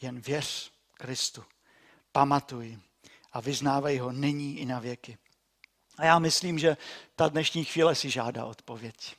Jen 0.00 0.20
věř 0.20 0.72
Kristu. 0.92 1.44
Pamatuj 2.12 2.78
a 3.32 3.40
vyznávej 3.40 3.98
ho 3.98 4.12
nyní 4.12 4.58
i 4.58 4.64
na 4.64 4.78
věky. 4.80 5.18
A 5.98 6.04
já 6.04 6.18
myslím, 6.18 6.58
že 6.58 6.76
ta 7.16 7.28
dnešní 7.28 7.64
chvíle 7.64 7.94
si 7.94 8.10
žádá 8.10 8.44
odpověď. 8.44 9.16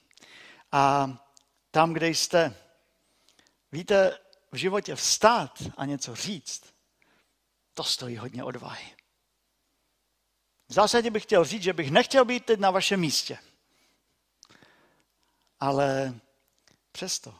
A 0.71 1.13
tam, 1.71 1.93
kde 1.93 2.07
jste, 2.07 2.55
víte, 3.71 4.19
v 4.51 4.55
životě 4.55 4.95
vstát 4.95 5.63
a 5.77 5.85
něco 5.85 6.15
říct, 6.15 6.73
to 7.73 7.83
stojí 7.83 8.17
hodně 8.17 8.43
odvahy. 8.43 8.95
V 10.67 10.73
zásadě 10.73 11.11
bych 11.11 11.23
chtěl 11.23 11.45
říct, 11.45 11.63
že 11.63 11.73
bych 11.73 11.91
nechtěl 11.91 12.25
být 12.25 12.45
teď 12.45 12.59
na 12.59 12.71
vašem 12.71 12.99
místě. 12.99 13.37
Ale 15.59 16.19
přesto, 16.91 17.39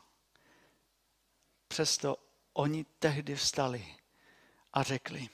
přesto 1.68 2.25
oni 2.58 2.86
tehdy 3.00 3.36
vstali 3.36 3.86
a 4.74 4.84
řekli. 4.84 5.30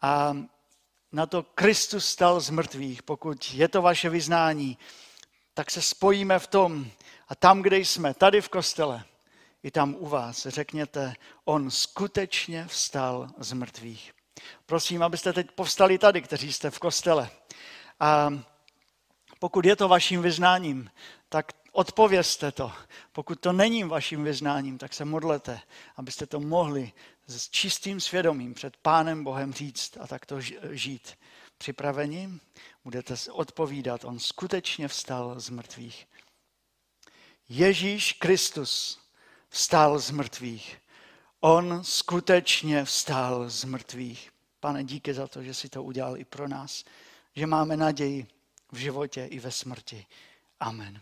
A 0.00 0.36
na 1.12 1.26
to 1.26 1.42
Kristus 1.42 2.06
stal 2.06 2.40
z 2.40 2.50
mrtvých. 2.50 3.02
Pokud 3.02 3.54
je 3.54 3.68
to 3.68 3.82
vaše 3.82 4.08
vyznání, 4.10 4.78
tak 5.54 5.70
se 5.70 5.82
spojíme 5.82 6.38
v 6.38 6.46
tom 6.46 6.86
a 7.28 7.34
tam, 7.34 7.62
kde 7.62 7.78
jsme, 7.78 8.14
tady 8.14 8.40
v 8.40 8.48
kostele, 8.48 9.04
i 9.62 9.70
tam 9.70 9.96
u 9.98 10.06
vás, 10.06 10.46
řekněte, 10.46 11.14
on 11.44 11.70
skutečně 11.70 12.66
vstal 12.66 13.28
z 13.38 13.52
mrtvých. 13.52 14.12
Prosím, 14.66 15.02
abyste 15.02 15.32
teď 15.32 15.50
povstali 15.50 15.98
tady, 15.98 16.22
kteří 16.22 16.52
jste 16.52 16.70
v 16.70 16.78
kostele. 16.78 17.30
A 18.00 18.30
pokud 19.38 19.64
je 19.64 19.76
to 19.76 19.88
vaším 19.88 20.22
vyznáním, 20.22 20.90
tak 21.28 21.52
odpovězte 21.74 22.52
to. 22.52 22.72
Pokud 23.12 23.40
to 23.40 23.52
není 23.52 23.84
vaším 23.84 24.24
vyznáním, 24.24 24.78
tak 24.78 24.94
se 24.94 25.04
modlete, 25.04 25.60
abyste 25.96 26.26
to 26.26 26.40
mohli 26.40 26.92
s 27.26 27.50
čistým 27.50 28.00
svědomím 28.00 28.54
před 28.54 28.76
Pánem 28.76 29.24
Bohem 29.24 29.52
říct 29.52 29.96
a 30.00 30.06
takto 30.06 30.40
žít. 30.70 31.18
Připraveni? 31.58 32.30
Budete 32.84 33.14
odpovídat, 33.30 34.04
on 34.04 34.18
skutečně 34.18 34.88
vstal 34.88 35.40
z 35.40 35.50
mrtvých. 35.50 36.06
Ježíš 37.48 38.12
Kristus 38.12 39.00
vstal 39.48 39.98
z 39.98 40.10
mrtvých. 40.10 40.78
On 41.40 41.84
skutečně 41.84 42.84
vstal 42.84 43.50
z 43.50 43.64
mrtvých. 43.64 44.30
Pane, 44.60 44.84
díky 44.84 45.14
za 45.14 45.26
to, 45.26 45.42
že 45.42 45.54
si 45.54 45.68
to 45.68 45.82
udělal 45.82 46.16
i 46.16 46.24
pro 46.24 46.48
nás, 46.48 46.84
že 47.36 47.46
máme 47.46 47.76
naději 47.76 48.26
v 48.72 48.76
životě 48.76 49.24
i 49.24 49.38
ve 49.38 49.50
smrti. 49.50 50.06
Amen. 50.60 51.00